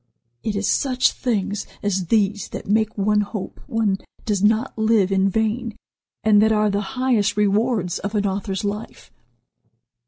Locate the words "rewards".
7.37-7.99